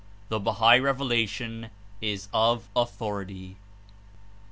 [0.29, 1.69] 139 THE BAHAI REVELATION
[2.01, 3.57] IS OF AUTHORITY.